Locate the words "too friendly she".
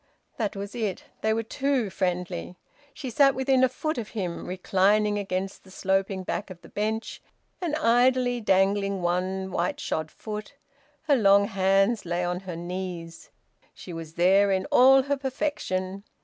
1.43-3.11